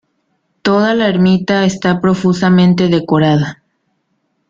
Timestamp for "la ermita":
0.95-1.63